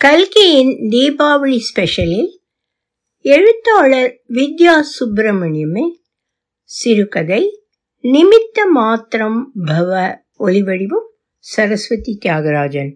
[0.00, 2.28] கல்கியின் தீபாவளி ஸ்பெஷலில்
[3.24, 5.86] எழுத்தாளர் வித்யா சுப்பிரமணியமே
[6.62, 7.60] சிறுகதை
[8.02, 11.08] நிமித்த மாத்திரம் பவ ஒலிவடிவம்
[11.38, 12.92] சரஸ்வதி தியாகராஜன்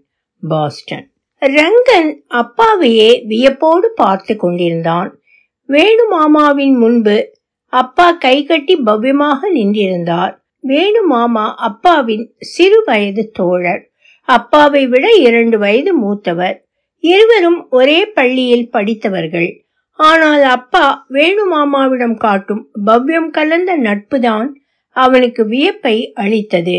[0.48, 1.12] பாஸ்டன்.
[1.40, 5.20] ரங்கன் அப்பாவையே வியப்போடு பார்த்து கொண்டிருந்தான்.
[5.68, 7.34] வேணு மாமாவின் முன்பு
[7.66, 10.36] அப்பா கைகட்டி பவ்யமாக நின்றிருந்தார்.
[10.68, 13.90] வேணு மாமா அப்பாவின் சிறு வயது தோழர்.
[14.28, 16.66] அப்பாவை விட இரண்டு வயது மூத்தவர்.
[17.02, 19.50] இருவரும் ஒரே பள்ளியில் படித்தவர்கள்.
[19.96, 24.48] ஆனால் அப்பா வேணு மாமாவிடம் காட்டும் பவ்யம் கலந்த நட்புதான்
[24.96, 26.78] அவனுக்கு வியப்பை அளித்தது.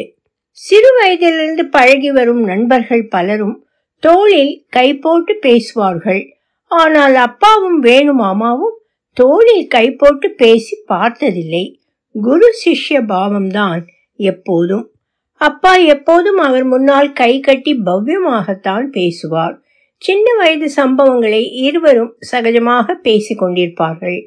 [0.51, 3.67] சிறு வயதிலிருந்து பழகி வரும் நண்பர்கள் பலரும்
[3.99, 6.23] தோளில் கை போட்டு பேசுவார்கள்.
[6.67, 8.77] ஆனால் அப்பாவும் வேணு மாமாவும்
[9.13, 11.79] தோளில் கை போட்டு பேசி பார்த்ததில்லை.
[12.15, 13.81] குரு சிஷ்ய பாவம்தான்
[14.15, 14.85] எப்போதும்.
[15.41, 19.62] அப்பா எப்போதும் அவர் முன்னால் கை கட்டி பவ்யமாகத்தான் பேசுவார்.
[20.03, 24.19] சின்ன வயது சம்பவங்களை இருவரும் சகஜமாக பேசிக் கொண்டிருப்பார்கள்.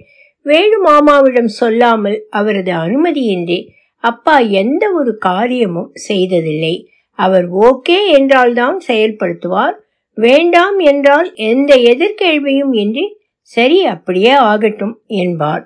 [0.47, 3.59] வேணு மாமாவிடம் சொல்லாமல் அவரது அனுமதியின்றி
[4.05, 6.75] அப்பா எந்த ஒரு காரியமும் செய்ததில்லை.
[7.19, 9.77] அவர் ஓகே என்றால்தான் செயல்படுத்துவார்.
[10.19, 13.07] வேண்டாம் என்றால் எந்த எதிர்கேள்வியும் இன்றி
[13.51, 15.65] சரி அப்படியே ஆகட்டும் என்பார்.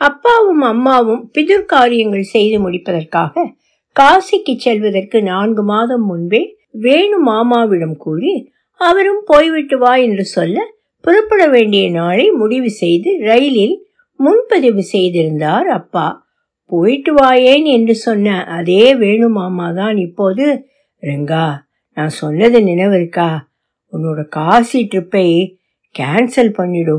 [0.00, 3.44] அப்பாவும் அம்மாவும் பிதுர் காரியங்கள் செய்து முடிப்பதற்காக
[3.96, 6.42] காசிக்கு செல்வதற்கு நான்கு மாதம் முன்பே
[6.82, 8.32] வேணு மாமாவிடம் கூறி
[8.88, 10.58] அவரும் போய்விட்டு வா என்று சொல்ல
[11.04, 13.76] புறப்பட வேண்டிய நாளை முடிவு செய்து ரயிலில்
[14.20, 16.06] முன்பதிவு செய்திருந்தார் அப்பா.
[16.70, 20.44] போயிட்டு வாயேன் என்று சொன்ன அதே வேணு மாமா தான் இப்போது.
[21.02, 21.46] ரெங்கா
[21.96, 23.30] நான் சொன்னது நினைவிருக்கா?
[23.92, 25.26] உன்னோட காசி ட்ரிப்பை
[25.94, 26.96] கேன்சல் பண்ணிடு.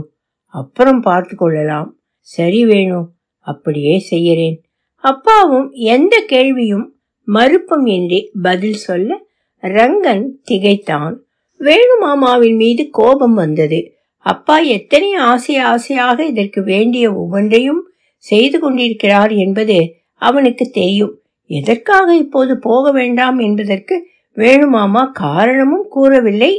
[0.53, 1.89] அப்புறம் பார்த்து கொள்ளலாம்.
[2.27, 3.07] சரி வேணும்
[3.47, 4.57] அப்படியே செய்யறேன்.
[5.03, 6.85] அப்பாவும் எந்த கேள்வியும்
[7.27, 9.19] மறுப்பும் இன்றி பதில் சொல்ல
[9.63, 11.15] ரங்கன் திகைத்தான்.
[11.59, 13.79] வேணு மாமாவின் மீது கோபம் வந்தது.
[14.25, 17.81] அப்பா எத்தனை ஆசை ஆசையாக இதற்கு வேண்டிய ஒவ்வொன்றையும்
[18.23, 19.77] செய்து கொண்டிருக்கிறார் என்பது
[20.21, 21.13] அவனுக்கு தெரியும்.
[21.49, 23.95] எதற்காக இப்போது போக வேண்டாம் என்பதற்கு
[24.37, 26.51] வேணுமாமா காரணமும் கூறவில்லை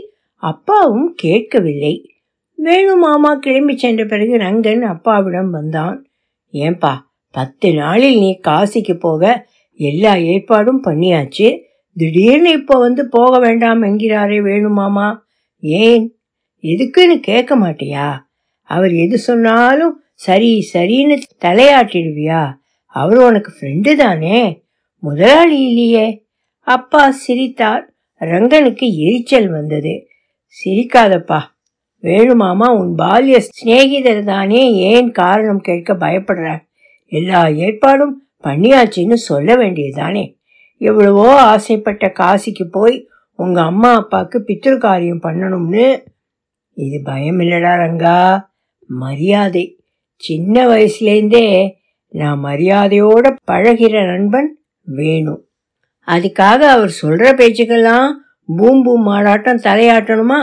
[0.43, 1.95] அப்பாவும் கேட்கவில்லை.
[2.59, 5.97] வேணுமாமா கிளம்பி சென்ற பிறகு ரங்கன் அப்பாவிடம் வந்தான்.
[6.55, 6.93] ஏன்பா
[7.35, 9.23] பத்து நாளில் நீ காசிக்கு போக
[9.81, 11.49] எல்லா ஏற்பாடும் பண்ணியாச்சு?
[11.97, 15.19] திடீர்னு இப்போ வந்து போக வேண்டாம் என்கிறாரே வேணுமாமா?
[15.59, 16.17] ஏன்?
[16.63, 18.23] எதுக்குன்னு கேட்க மாட்டியா?
[18.63, 22.55] அவர் எது சொன்னாலும் சரி சரின்னு தலையாட்டிடுவியா?
[22.87, 24.63] அவர் உனக்கு ஃப்ரெண்டு தானே?
[24.99, 26.27] முதலாளி இல்லையே.
[26.59, 27.95] அப்பா சிரித்தார்.
[28.21, 30.07] ரங்கனுக்கு எரிச்சல் வந்தது.
[30.57, 31.41] சிரிக்காதப்பா.
[32.03, 36.63] வேணுமாமா உன் பால்ய சிநேகிதர் தானே ஏன் காரணம் கேட்க பயப்படுற
[37.07, 40.37] எல்லா ஏற்பாடும் பண்ணியாச்சுன்னு சொல்ல வேண்டியதுதானே.
[40.85, 42.97] எவ்வளவோ ஆசைப்பட்ட காசிக்கு போய்
[43.39, 45.87] உங்க அம்மா அப்பாவுக்கு பித்திரு காரியம் பண்ணணும்னு.
[46.77, 48.19] இது பயம் இல்லடா ரங்கா.
[48.91, 49.65] மரியாதை.
[50.23, 51.47] சின்ன வயசுலேருந்தே
[52.15, 54.51] நான் மரியாதையோட பழகிற நண்பன்
[54.87, 55.43] வேணும்
[56.09, 58.09] அதுக்காக அவர் சொல்ற பேச்சுக்கெல்லாம்
[58.47, 60.41] பூம் பூம் மாடாட்டம் தலையாட்டணுமா?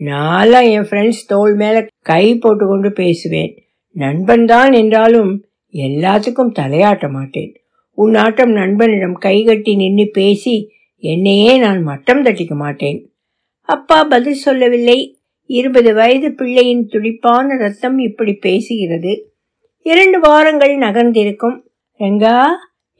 [0.00, 3.52] நான்லாம் என் ஃப்ரெண்ட்ஸ் தோல் மேல கை போட்டுக்கொண்டு பேசுவேன்.
[3.96, 5.32] நண்பன் தான் என்றாலும்
[5.74, 7.52] எல்லாத்துக்கும் தலையாட்ட மாட்டேன்.
[7.94, 13.12] உன் ஆட்டம் நண்பனிடம் கைகட்டி நின்று பேசி என்னையே நான் மட்டம் தட்டிக்க மாட்டேன்.
[13.60, 15.20] அப்பா பதில் சொல்லவில்லை.
[15.46, 19.20] இருபது வயது பிள்ளையின் துடிப்பான ரத்தம் இப்படி பேசுகிறது.
[19.82, 21.60] இரண்டு வாரங்கள் நகர்ந்திருக்கும்.
[21.98, 22.46] ரெங்கா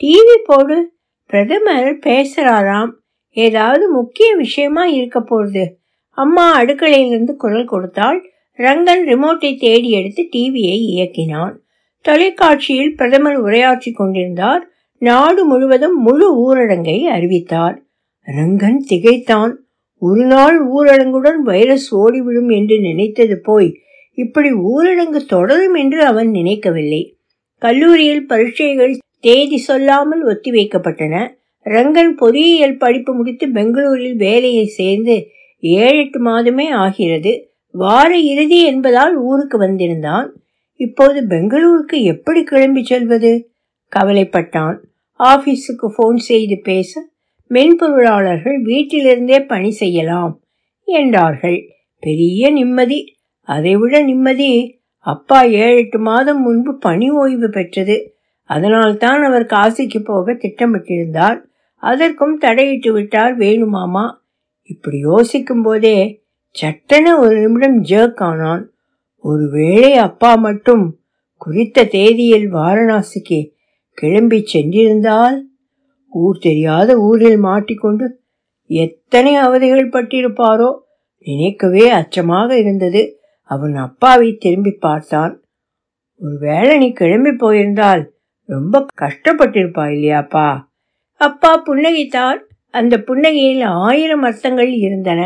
[0.01, 0.93] டிவி போடு.
[1.27, 2.91] பிரதமர் பேசுறாராம்.
[3.31, 5.79] ஏதாவது முக்கிய விஷயமா இருக்க போகுது.
[6.09, 11.55] அம்மா அடுக்கலையிலிருந்து குரல் கொடுத்தால் ரங்கன் ரிமோட்டை தேடி எடுத்து டிவியை இயக்கினான்.
[12.01, 14.72] தொலைக்காட்சியில் பிரதமர் உரையாற்றி கொண்டிருந்தார்.
[15.03, 17.83] நாடு முழுவதும் முழு ஊரடங்கை அறிவித்தார்.
[18.27, 19.65] ரங்கன் திகைத்தான்.
[19.99, 23.79] ஒரு நாள் ஊரடங்குடன் வைரஸ் ஓடிவிடும் என்று நினைத்தது போய்
[24.12, 27.17] இப்படி ஊரடங்கு தொடரும் என்று அவன் நினைக்கவில்லை.
[27.59, 31.35] கல்லூரியில் பரீட்சைகள் தேதி சொல்லாமல் ஒத்திவைக்கப்பட்டன.
[31.65, 35.27] ரங்கன் பொறியியல் படிப்பு முடித்து பெங்களூரில் வேலையை சேர்ந்து
[35.61, 37.51] ஏழு எட்டு மாதமே ஆகிறது.
[37.71, 40.43] வார இறுதி என்பதால் ஊருக்கு வந்திருந்தான்.
[40.75, 43.47] இப்போது பெங்களூருக்கு எப்படி கிளம்பி செல்வது?
[43.97, 44.79] கவலைப்பட்டான்.
[45.31, 47.01] ஆபீஸுக்கு போன் செய்து பேச
[47.51, 50.33] மென்பொருளாளர்கள் வீட்டிலிருந்தே பணி செய்யலாம்
[50.89, 51.59] என்றார்கள்.
[52.03, 53.01] பெரிய நிம்மதி.
[53.49, 54.51] அதைவிட நிம்மதி
[55.07, 57.97] அப்பா ஏழு எட்டு மாதம் முன்பு பணி ஓய்வு பெற்றது.
[58.51, 61.39] அதனால் தான் அவர் காசிக்கு போக திட்டமிட்டிருந்தார்.
[61.83, 64.05] அதற்கும் தடையிட்டு விட்டார் வேணுமாமா.
[64.71, 65.97] இப்படி யோசிக்கும் போதே
[66.55, 68.65] சட்டென ஒரு நிமிடம் ஜேக் ஆனான்.
[69.25, 70.85] ஒருவேளை அப்பா மட்டும்
[71.37, 73.41] குறித்த தேதியில் வாரணாசிக்கு
[73.99, 75.37] கிளம்பி சென்றிருந்தால்
[76.12, 78.06] ஊர் தெரியாத ஊரில் மாட்டிக்கொண்டு
[78.71, 80.71] எத்தனை அவதிகள் பட்டிருப்பாரோ
[81.27, 83.03] நினைக்கவே அச்சமாக இருந்தது.
[83.50, 85.33] அவன் அப்பாவை திரும்பி பார்த்தான்.
[86.21, 88.03] ஒருவேளை நீ கிளம்பி போயிருந்தால்
[88.49, 90.49] ரொம்ப கஷ்டப்பட்டிருப்பா இல்லையாப்பா?
[91.21, 92.41] அப்பா புன்னகைத்தார்
[92.75, 95.21] அந்த புன்னகையில் ஆயிரம் அர்த்தங்கள் இருந்தன.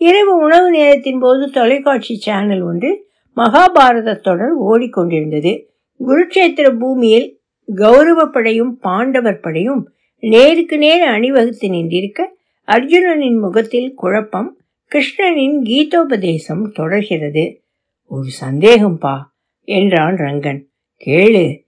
[0.00, 2.90] இரவு உணவு நேரத்தின் போது தொலைக்காட்சி சேனல் ஒன்று
[3.36, 5.52] மகாபாரத தொடர் ஓடிக்கொண்டிருந்தது.
[6.00, 7.28] குருட்சேத்திர பூமியில்
[7.74, 12.24] கௌரவ படையும் பாண்டவர் படையும் நேருக்கு நேர் அணிவகுத்து நின்றிருக்க
[12.66, 14.56] அர்ஜுனனின் முகத்தில் குழப்பம்
[14.90, 17.62] கிருஷ்ணனின் கீதோபதேசம் தொடர்கிறது.
[18.04, 19.18] ஒரு சந்தேகம்பா
[19.64, 20.64] என்றான் ரங்கன்.
[21.04, 21.62] கேளு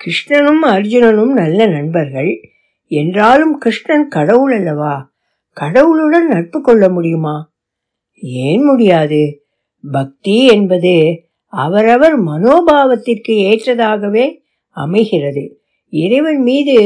[0.00, 2.40] கிருஷ்ணனும் அர்ஜுனனும் நல்ல நண்பர்கள்.
[2.86, 5.12] என்றாலும் கிருஷ்ணன் கடவுள் அல்லவா?
[5.52, 7.52] கடவுளுடன் நட்பு கொள்ள முடியுமா?
[8.12, 9.46] ஏன் முடியாது?
[9.90, 14.44] பக்தி என்பது அவரவர் மனோபாவத்திற்கு ஏற்றதாகவே
[14.76, 15.44] அமைகிறது.
[15.88, 16.76] இறைவன் மீது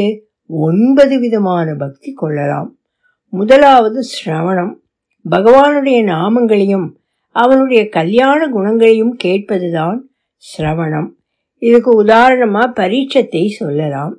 [0.46, 2.78] ஒன்பது விதமான பக்தி கொள்ளலாம்.
[3.28, 4.72] முதலாவது சிரவணம்.
[5.30, 6.88] பகவானுடைய நாமங்களையும்
[7.30, 9.98] அவனுடைய கல்யாண குணங்களையும் கேட்பதுதான்
[10.36, 11.08] சிரவணம்.
[11.58, 14.16] இதுக்கு உதாரணமா பரீட்சத்தை சொல்லலாம்.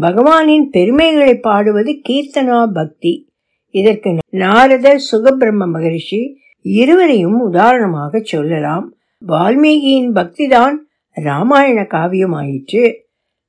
[0.00, 3.28] பகவானின் பெருமைகளை பாடுவது கீர்த்தனா பக்தி.
[3.70, 8.94] இதற்கு நாரதர் சுகபிரம்ம மகரிஷி இருவரையும் உதாரணமாக சொல்லலாம்.
[9.28, 10.74] வால்மீகியின் பக்திதான்
[11.14, 12.94] ராமாயண காவியமாயிற்று.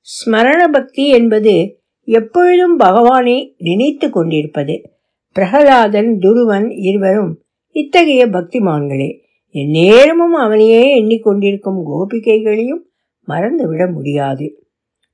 [0.02, 4.92] ஸ்மரண பக்தி என்பது எப்பொழுதும் பகவானை நினைத்து கொண்டிருப்பது.
[5.32, 9.20] பிரகலாதன் துருவன் இருவரும் இத்தகைய பக்திமான்களே.
[9.50, 12.82] எந்நேரமும் அவனையே எண்ணிக்கொண்டிருக்கும் கோபிகைகளையும்
[13.28, 14.68] மறந்துவிட முடியாது.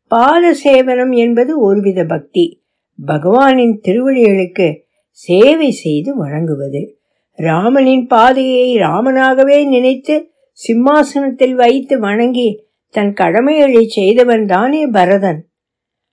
[0.07, 2.63] பாத சேவனம் என்பது ஒருவித பக்தி.
[3.07, 4.81] பகவானின் திருவடிகளுக்கு
[5.11, 6.99] சேவை செய்து வழங்குவது.
[7.35, 10.31] ராமனின் பாதையை ராமனாகவே நினைத்து
[10.63, 15.47] சிம்மாசனத்தில் வைத்து வணங்கி தன் கடமைகளை செய்தவன் தானே பரதன்.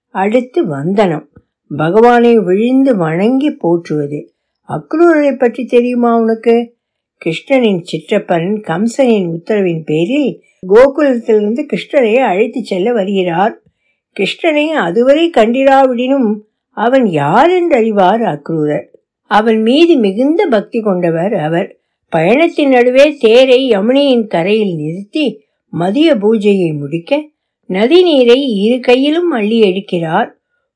[0.09, 1.29] அடுத்து வந்தனம்.
[1.77, 4.35] பகவானை விழுந்து வணங்கி போற்றுவது.
[4.69, 6.77] அக்ரூரரை பற்றி தெரியுமா உனக்கு?
[7.25, 13.63] கிருஷ்ணனின் சிற்றப்பன் கம்சனின் உத்தரவின் பேரில் கோகுலத்திலிருந்து கிருஷ்ணரை அழைத்து செல்ல வருகிறார்.
[14.17, 16.41] கிருஷ்ணனை அதுவரை கண்டிராவிடினும்
[16.71, 18.85] அவன் யார் என்றறிவார் அக்ரூரர்.
[19.23, 21.78] அவன் மீது மிகுந்த பக்தி கொண்டவர் அவர்.
[22.09, 27.21] பயணத்தின் நடுவே தேரை யமுனையின் கரையில் நிறுத்தி மதிய பூஜையை முடிக்க
[27.67, 30.29] நதி நீரை இரு கையிலும் அள்ளி எடுக்கிறார்.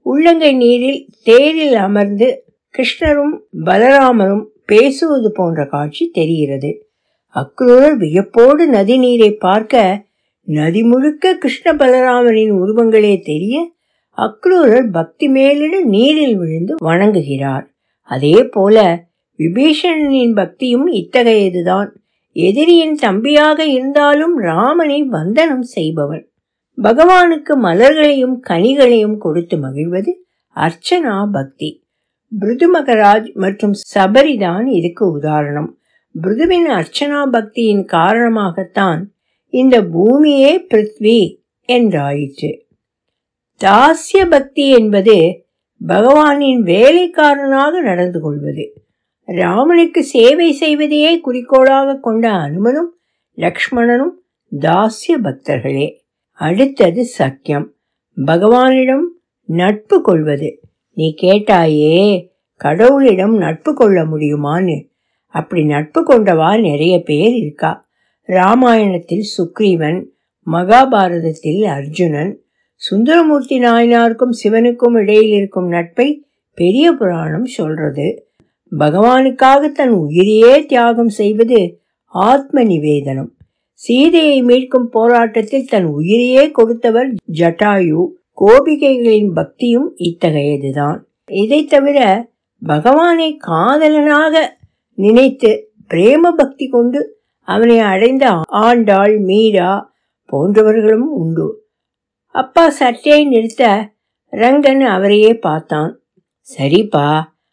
[0.03, 2.45] உள்ளங்கை நீரில் தேரில் அமர்ந்து
[2.75, 3.35] கிருஷ்ணரும்
[3.65, 6.87] பலராமரும் பேசுவது போன்ற காட்சி தெரிகிறது.
[7.35, 10.05] அக்ரூரர் வியப்போடு நதி நீரை பார்க்க
[10.43, 13.57] நதி முழுக்க கிருஷ்ண பலராமரின் உருவங்களே தெரிய
[14.19, 17.65] அக்ரூரர் பக்தி மேலிட நீரில் விழுந்து வணங்குகிறார்.
[18.03, 18.77] அதே போல
[19.43, 21.89] விபீஷணனின் பக்தியும் இத்தகையதுதான்.
[22.33, 26.27] எதிரியின் தம்பியாக இருந்தாலும் ராமனை வந்தனம் செய்பவன்
[26.83, 30.13] பகவானுக்கு மலர்களையும் கனிகளையும் கொடுத்து மகிழ்வது
[30.57, 31.85] அர்ச்சனா பக்தி.
[32.39, 35.79] பிருது மகராஜ் மற்றும் சபரிதான் இதுக்கு உதாரணம்.
[36.13, 39.03] பிருதுவின் அர்ச்சனா பக்தியின் காரணமாகத்தான்
[39.49, 41.37] இந்த பூமியே பிருத்வி
[41.69, 42.51] என்றாயிற்று.
[43.61, 45.47] தாசிய பக்தி என்பது
[45.89, 48.82] பகவானின் வேலைக்காரனாக நடந்து கொள்வது.
[49.37, 52.91] ராமனுக்கு சேவை செய்வதையே குறிக்கோளாக கொண்ட அனுமனும்
[53.37, 54.15] லக்ஷ்மணனும்
[54.59, 55.97] தாசிய பக்தர்களே
[56.31, 57.67] அடுத்தது சக்கியம்
[58.27, 59.05] பகவானிடம்
[59.45, 60.61] நட்பு கொள்வது.
[60.95, 62.29] நீ கேட்டாயே
[62.65, 64.89] கடவுளிடம் நட்பு கொள்ள முடியுமான்னு.
[65.27, 67.89] அப்படி நட்பு கொண்டவா நிறைய பேர் இருக்கா.
[68.29, 70.07] ராமாயணத்தில் சுக்ரீவன்
[70.51, 72.41] மகாபாரதத்தில் அர்ஜுனன்
[72.75, 78.32] சுந்தரமூர்த்தி நாயனாருக்கும் சிவனுக்கும் இடையில் இருக்கும் நட்பை பெரிய புராணம் சொல்றது.
[78.79, 83.31] பகவானுக்காக தன் உயிரையே தியாகம் செய்வது ஆத்ம நிவேதனம்
[83.75, 88.03] சீதையை மீட்கும் போராட்டத்தில் தன் உயிரையே கொடுத்தவர் ஜட்டாயு.
[88.41, 90.99] கோபிகைகளின் பக்தியும் இத்தகையதுதான்.
[91.27, 92.29] இதை தவிர
[92.63, 94.61] பகவானை காதலனாக
[94.95, 95.51] நினைத்து
[95.95, 97.01] பிரேம பக்தி கொண்டு
[97.49, 99.93] அவனை அடைந்த ஆண்டாள் மீரா
[100.33, 101.49] போன்றவர்களும் உண்டு.
[102.35, 103.93] அப்பா சட்டையை நிறுத்த
[104.33, 106.01] ரங்கன் அவரையே பார்த்தான்.
[106.49, 107.07] சரிப்பா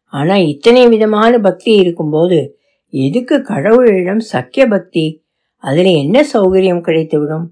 [0.09, 5.23] ஆனா இத்தனை விதமான பக்தி இருக்கும்போது எதுக்கு கடவுளிடம் சக்கிய பக்தி?
[5.57, 7.45] அதில் என்ன சௌகரியம் கிடைத்துவிடும்?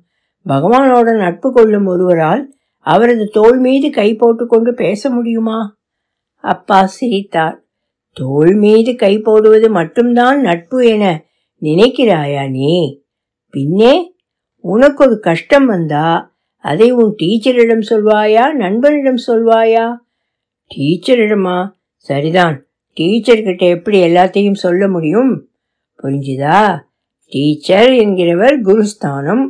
[0.50, 5.78] பகவானோட நட்பு கொள்ளும் ஒருவரால் அவரது தோள் மீது கை போட்டுக்கொண்டு பேச முடியுமா?
[6.36, 7.64] அப்பா சிரித்தார்.
[8.12, 11.26] தோள் மீது கை போடுவது மட்டும்தான் நட்பு என
[11.62, 13.04] நினைக்கிறாயா நீ?
[13.50, 14.14] பின்னே
[14.60, 19.98] உனக்கு ஒரு கஷ்டம் வந்தா அதை உன் டீச்சரிடம் சொல்வாயா நண்பனிடம் சொல்வாயா?
[20.76, 21.76] டீச்சரிடமா?
[22.10, 22.58] சரிதான்.
[22.96, 25.50] டீச்சர்கிட்ட எப்படி எல்லாத்தையும் சொல்ல முடியும்?
[26.04, 26.80] புரிஞ்சுதா?
[27.30, 29.46] டீச்சர் என்கிறவர் குருஸ்தானம்.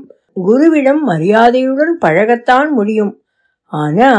[0.45, 3.21] குருவிடம் மரியாதையுடன் பழகத்தான் முடியும்.
[3.63, 4.11] ஆனா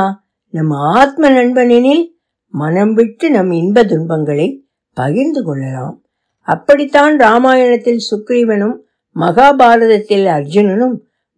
[0.50, 2.04] நம் ஆத்ம நண்பனெனில்
[2.48, 5.96] மனம் விட்டு நம் இன்ப துன்பங்களை பகிர்ந்து கொள்ளலாம்.
[6.40, 8.76] அப்படித்தான் ராமாயணத்தில் சுக்ரீவனும்
[9.16, 10.96] மகாபாரதத்தில் அர்ஜுனனும்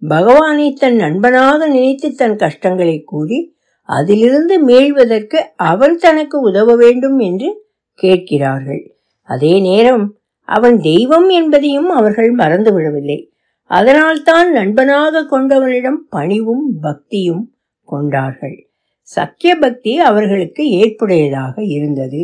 [0.09, 3.39] பகவானை தன் நண்பனாக நினைத்து தன் கஷ்டங்களை கூறி
[3.91, 8.83] அதிலிருந்து மீள்வதற்கு அவன் தனக்கு உதவ வேண்டும் என்று கேட்கிறார்கள்.
[9.23, 10.17] அதே நேரம்
[10.49, 13.19] அவன் தெய்வம் என்பதையும் அவர்கள் மறந்துவிடவில்லை
[13.71, 17.45] அதனால்தான் நண்பனாக கொண்டவனிடம் பணிவும் பக்தியும்
[17.85, 18.57] கொண்டார்கள்.
[19.03, 22.23] சக்கிய பக்தி அவர்களுக்கு ஏற்புடையதாக இருந்தது.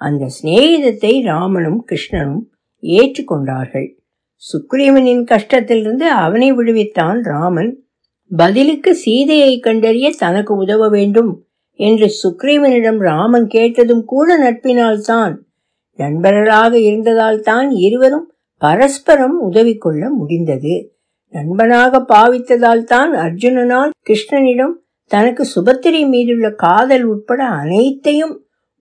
[0.00, 2.44] அந்த சிநேகிதத்தை ராமனும் கிருஷ்ணனும்
[2.82, 3.88] ஏற்றுக்கொண்டார்கள்.
[4.42, 7.83] சுக்ரீவனின் கஷ்டத்திலிருந்து அவனை விடுவித்தான் ராமன்
[8.30, 11.32] பதிலுக்கு சீதையை கண்டறிய தனக்கு உதவ வேண்டும்
[11.80, 15.34] என்று சுக்ரீவனிடம் ராமன் கேட்டதும் கூட நட்பினால்தான்.
[15.98, 18.26] நண்பர்களாக இருந்ததால் தான் இருவரும்
[18.62, 20.74] பரஸ்பரம் உதவி கொள்ள முடிந்தது.
[21.34, 24.74] நண்பனாக பாவித்ததால் தான் அர்ஜுனனால் கிருஷ்ணனிடம்
[25.10, 28.34] தனக்கு சுபத்திரை மீதுள்ள காதல் உட்பட அனைத்தையும்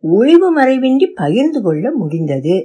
[0.04, 2.56] ஒளிவு மறைவின்றி பகிர்ந்து கொள்ள முடிந்தது.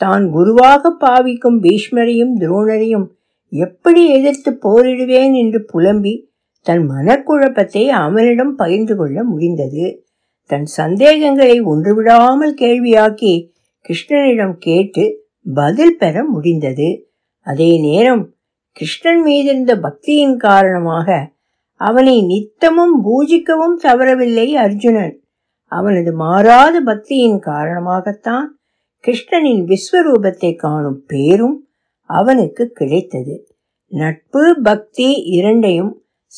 [0.00, 3.06] தான் குருவாக பாவிக்கும் பீஷ்மரையும் துரோணரையும்
[3.52, 6.30] எப்படி எதிர்த்து போரிடுவேன் என்று புலம்பி
[6.62, 10.04] தன் மனக்குழப்பத்தை அவனிடம் பகிர்ந்து கொள்ள முடிந்தது.
[10.44, 13.52] தன் சந்தேகங்களை ஒன்றுவிடாமல் கேள்வியாக்கி
[13.88, 15.04] கிருஷ்ணனிடம் கேட்டு
[15.54, 16.88] பதில் பெற முடிந்தது.
[17.40, 18.34] அதே நேரம்
[18.72, 21.36] கிருஷ்ணன் மீதிருந்த பக்தியின் காரணமாக
[21.74, 25.14] அவனை நித்தமும் பூஜிக்கவும் தவறவில்லை அர்ஜுனன்.
[25.64, 28.46] அவனது மாறாத பக்தியின் காரணமாகத்தான்
[29.04, 31.67] கிருஷ்ணனின் விஸ்வரூபத்தை காணும் பேரும்
[32.08, 33.34] அவனுக்கு கிடைத்தது.
[33.92, 35.92] நட்பு பக்தி இரண்டையும்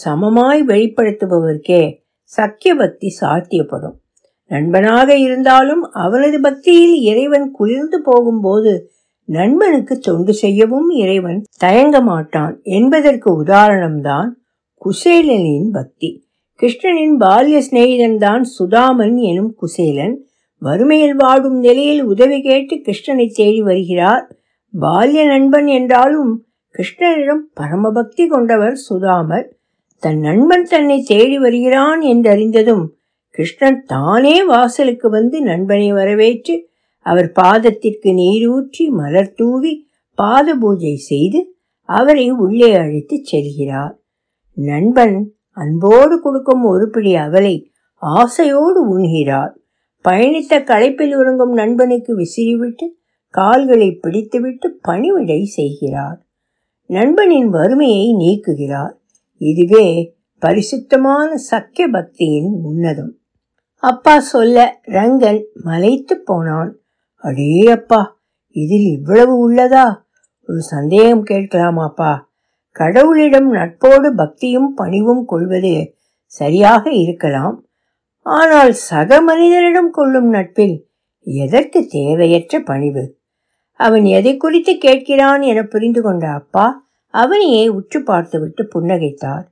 [0.04, 1.82] சமமாய் வெளிப்படுத்துபவருக்கே
[2.22, 3.96] சக்கிய பக்தி சாத்தியப்படும்.
[4.50, 8.72] நண்பனாக இருந்தாலும் அவனது பக்தியில் இறைவன் குளிர்ந்து போகும்போது
[9.28, 14.30] நண்பனுக்கு தொண்டு செய்யவும் இறைவன் தயங்க மாட்டான் என்பதற்கு உதாரணம்தான்
[14.82, 16.10] குசேலனின் பக்தி.
[16.60, 20.16] கிருஷ்ணனின் பால்ய சிநேகிதன் தான் சுதாமன் எனும் குசேலன்
[20.62, 24.24] வறுமையில் வாடும் நிலையில் உதவி கேட்டு கிருஷ்ணனை தேடி வருகிறார்.
[24.74, 29.48] பால்ய நண்பன் என்றாலும் கிருஷ்ணனிடம் பரமபக்தி கொண்டவர் சுதாமர்
[29.98, 32.84] தன் நண்பன் தன்னை தேடி வருகிறான் என்றறிந்ததும்
[33.28, 41.40] கிருஷ்ணன் தானே வாசலுக்கு வந்து நண்பனை வரவேற்று அவர் பாதத்திற்கு நீரூற்றி மலர் தூவி பாத பூஜை செய்து
[41.84, 43.94] அவரை உள்ளே அழைத்துச் செல்கிறார்.
[44.54, 47.72] நண்பன் அன்போடு கொடுக்கும் ஒரு பிடி அவளை
[48.02, 49.52] ஆசையோடு உண்கிறார்.
[50.04, 52.86] பயணித்த களைப்பில் உறங்கும் நண்பனுக்கு விசிறிவிட்டு
[53.30, 56.26] கால்களை பிடித்துவிட்டு பணிவிடை செய்கிறார்.
[56.86, 58.92] நண்பனின் வறுமையை நீக்குகிறார்.
[59.36, 63.12] இதுவே பரிசுத்தமான சக்கிய பக்தியின் உன்னதம்.
[63.74, 66.78] அப்பா சொல்ல ரங்கன் மலைத்து போனான்.
[67.14, 68.18] அடே அப்பா
[68.50, 70.02] இதில் இவ்வளவு உள்ளதா?
[70.46, 72.18] ஒரு சந்தேகம் கேட்கலாமாப்பா
[72.78, 75.94] கடவுளிடம் நட்போடு பக்தியும் பணிவும் கொள்வது
[76.24, 77.64] சரியாக இருக்கலாம்.
[78.22, 80.88] ஆனால் சக மனிதரிடம் கொள்ளும் நட்பில்
[81.22, 83.18] எதற்கு தேவையற்ற பணிவு?
[83.80, 89.44] அவன் எதை குறித்து கேட்கிறான் என புரிந்து கொண்ட அப்பா அவனையே உற்று பார்த்துவிட்டு புன்னகைத்தார்.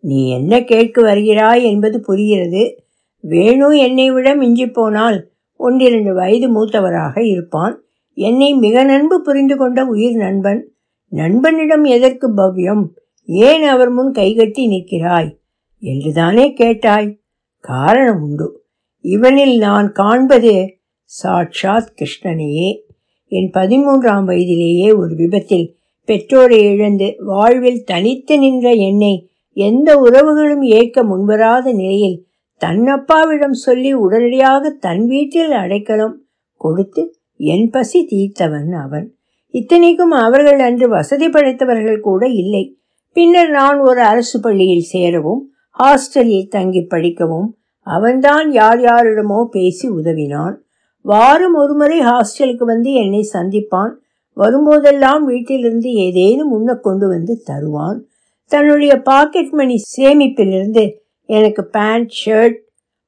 [0.00, 2.84] நீ என்ன கேட்க வருகிறாய் என்பது புரிகிறது.
[3.22, 7.82] வேணு என்னை விட மிஞ்சி போனால் ஒன்றிரண்டு வயது மூத்தவராக இருப்பான்.
[8.14, 10.72] என்னை மிக நன்பு புரிந்து கொண்ட உயிர் நண்பன்.
[11.08, 12.88] நண்பனிடம் எதற்கு பவ்யம்?
[13.24, 15.38] ஏன் அவர் முன் கைகட்டி நிற்கிறாய்?
[15.78, 17.20] என்றுதானே கேட்டாய்.
[17.60, 18.64] காரணம் உண்டு.
[19.00, 22.84] இவனில் நான் காண்பது சாட்சாத் கிருஷ்ணனையே.
[23.28, 25.66] என் பதிமூன்றாம் வயதிலேயே ஒரு விபத்தில்
[26.04, 29.14] பெற்றோரை இழந்து வாழ்வில் தனித்து நின்ற என்னை
[29.52, 32.24] எந்த உறவுகளும் ஏற்க முன்வராத நிலையில்
[32.62, 36.22] தன்னப்பாவிடம் சொல்லி உடனடியாக தன் வீட்டில் அடைக்கலம்
[36.56, 37.02] கொடுத்து
[37.36, 39.14] என் பசி தீர்த்தவன் அவன்.
[39.50, 42.78] இத்தனைக்கும் அவர்கள் அன்று வசதி படைத்தவர்கள் கூட இல்லை.
[43.12, 45.42] பின்னர் நான் ஒரு அரசு பள்ளியில் சேரவும்
[45.78, 47.48] ஹாஸ்டலில் தங்கி படிக்கவும்
[47.82, 50.65] அவன்தான் யார் யாரிடமோ பேசி உதவினான்.
[51.06, 53.92] வாரம் ஒருமுறை ஹாஸ்டலுக்கு வந்து என்னை சந்திப்பான்.
[54.36, 57.98] வரும்போதெல்லாம் வீட்டிலிருந்து ஏதேனும் உண்ண கொண்டு வந்து தருவான்.
[58.44, 60.84] தன்னுடைய பாக்கெட் மணி சேமிப்பிலிருந்து
[61.28, 62.58] எனக்கு பேண்ட் ஷர்ட்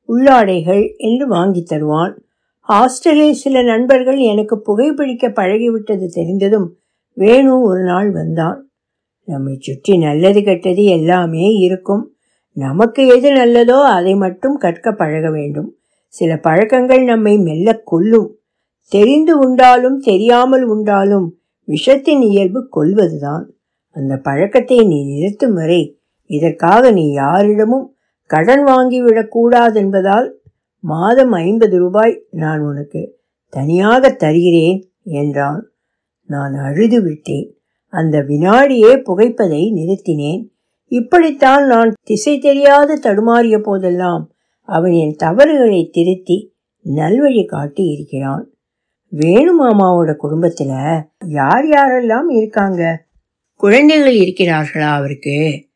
[0.09, 2.15] உள்ளாடைகள் என்று வாங்கி தருவான்.
[2.69, 6.69] ஹாஸ்டலில் சில நண்பர்கள் எனக்கு புகைப்பிடிக்க பழகிவிட்டது தெரிந்ததும்
[7.17, 8.59] வேணு ஒரு நாள் வந்தான்.
[9.29, 12.05] நம்மை சுற்றி நல்லது கெட்டது எல்லாமே இருக்கும்.
[12.57, 15.69] நமக்கு எது நல்லதோ அதை மட்டும் கற்க பழக வேண்டும்.
[16.09, 18.33] சில பழக்கங்கள் நம்மை மெல்ல கொல்லும்.
[18.85, 21.27] தெரிந்து உண்டாலும் தெரியாமல் உண்டாலும்
[21.69, 23.45] விஷத்தின் இயல்பு கொல்வதுதான்.
[23.89, 27.95] அந்த பழக்கத்தை நீ நிறுத்தும் வரை இதற்காக நீ யாரிடமும்
[28.27, 30.31] கடன் வாங்கிவிடக்கூடாதென்பதால்
[30.81, 35.71] மாதம் ஐம்பது ரூபாய் நான் உனக்கு தனியாக தருகிறேன் என்றான்.
[36.25, 37.57] நான் அழுது விட்டேன்.
[37.87, 40.43] அந்த வினாடியே புகைப்பதை நிறுத்தினேன்.
[40.87, 44.31] இப்படித்தான் நான் திசை தெரியாது தடுமாறிய போதெல்லாம்
[44.69, 46.55] அவன் என் தவறுகளை திருத்தி
[46.97, 48.55] நல்வழி காட்டி இருக்கிறான்.
[49.17, 53.05] வேணு மாமாவோட குடும்பத்துல யார் யாரெல்லாம் இருக்காங்க?
[53.55, 55.67] குழந்தைகள் இருக்கிறார்களா அவருக்கு?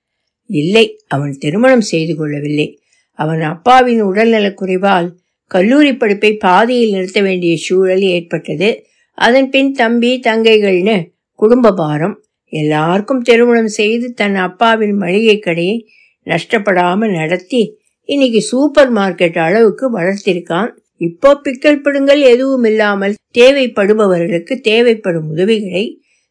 [0.47, 2.81] இல்லை அவன் திருமணம் செய்து கொள்ளவில்லை.
[3.13, 5.11] அவன் அப்பாவின் உடல்நலக் குறைவால்
[5.47, 8.85] கல்லூரி படிப்பை பாதியில் நிறுத்த வேண்டிய சூழல் ஏற்பட்டது.
[9.15, 12.25] அதன் பின் தம்பி தங்கைகள்னு குடும்ப பாரம்.
[12.49, 15.89] எல்லாருக்கும் திருமணம் செய்து தன் அப்பாவின் மளிகை கடையை
[16.25, 20.71] நஷ்டப்படாமல் நடத்தி இன்னைக்கு சூப்பர் மார்க்கெட் அளவுக்கு வளர்த்திருக்கான்.
[20.97, 25.85] இப்போ பிக்கல் பிடுங்கள் எதுவும் இல்லாமல் தேவைப்படுபவர்களுக்கு தேவைப்படும் உதவிகளை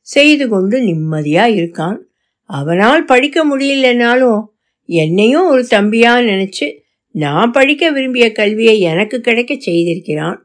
[0.08, 1.98] செய்து கொண்டு நிம்மதியா இருக்கான்.
[2.50, 4.42] அவனால் படிக்க முடியலனாலும்
[4.86, 6.68] என்னையும் ஒரு தம்பியா நினைச்சு
[7.16, 10.40] நான் படிக்க விரும்பிய கல்வியை எனக்கு கிடைக்க செய்திருக்கிறான்.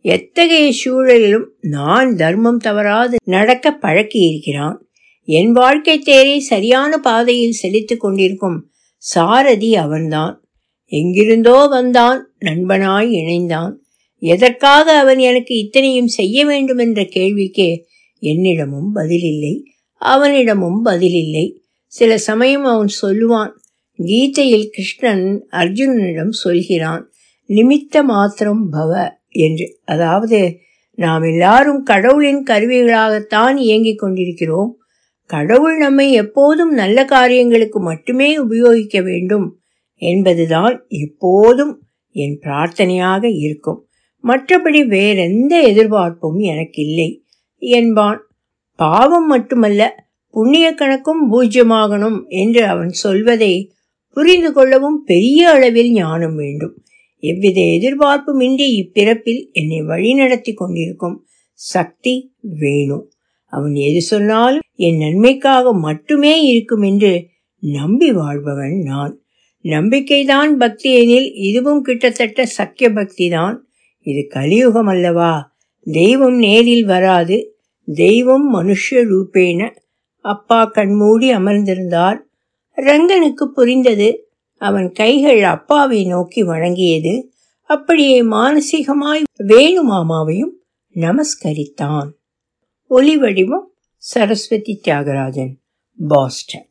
[0.00, 4.76] எத்தகைய சூழலிலும் நான் தர்மம் தவறாது நடக்க பழக்கி இருக்கிறான்
[5.24, 8.58] என் வாழ்க்கை தேரை சரியான பாதையில் செலுத்திக் கொண்டிருக்கும்
[8.96, 10.34] சாரதி அவன்தான்.
[10.92, 13.72] எங்கிருந்தோ வந்தான் நண்பனாய் இணைந்தான்.
[14.18, 17.70] எதற்காக அவன் எனக்கு இத்தனையும் செய்ய வேண்டும் என்ற கேள்விக்கே
[18.22, 19.62] என்னிடமும் பதிலில்லை
[19.94, 21.46] அவனிடமும் பதிலில்லை.
[21.86, 23.52] சில சமயம் அவன் சொல்லுவான்
[23.98, 27.10] கீதையில் கிருஷ்ணன் அர்ஜுனனிடம் சொல்கிறான்
[27.48, 29.78] நிமித்த மாத்திரம் பவ என்று.
[29.84, 30.58] அதாவது
[30.98, 34.76] நாம் எல்லாரும் கடவுளின் கருவிகளாகத்தான் இயங்கிக் கொண்டிருக்கிறோம்.
[35.26, 39.60] கடவுள் நம்மை எப்போதும் நல்ல காரியங்களுக்கு மட்டுமே உபயோகிக்க வேண்டும்.
[39.96, 43.88] என்பதுதான் எப்போதும் என் பிரார்த்தனையாக இருக்கும்.
[44.24, 47.24] மற்றபடி வேறெந்த எதிர்பார்ப்பும் எனக்கு இல்லை
[47.58, 48.20] என்பான்.
[48.76, 53.72] பாவம் மட்டுமல்ல புண்ணிய கணக்கும் பூஜ்யமாகணும் என்று அவன் சொல்வதை
[54.10, 56.84] புரிந்து கொள்ளவும் பெரிய அளவில் ஞானம் வேண்டும்.
[57.18, 63.10] எவ்வித எதிர்பார்ப்புமின்றி இப்பிறப்பில் என்னை வழிநடத்தி கொண்டிருக்கும் சக்தி வேணும்.
[63.44, 67.26] அவன் எது சொன்னாலும் என் நன்மைக்காக மட்டுமே இருக்கும் என்று
[67.58, 69.20] நம்பி வாழ்பவன் நான்.
[69.68, 73.68] நம்பிக்கைதான் பக்தி எனில் இதுவும் கிட்டத்தட்ட சக்கிய பக்தி தான்
[74.00, 75.56] இது கலியுகம் அல்லவா?
[75.84, 77.58] தெய்வம் நேரில் வராது.
[77.94, 79.76] தெய்வம் மனுஷ ரூபேன.
[80.20, 82.18] அப்பா கண்மூடி அமர்ந்திருந்தார்.
[82.76, 84.30] ரங்கனுக்கு புரிந்தது.
[84.56, 87.30] அவன் கைகள் அப்பாவை நோக்கி வணங்கியது.
[87.62, 90.52] அப்படியே மானசீகமாய் வேணு மாமாவையும்
[90.94, 92.08] நமஸ்கரித்தான்.
[92.86, 95.52] ஒலி வடிவம் சரஸ்வதி தியாகராஜன்
[96.08, 96.65] பாஸ்டன்.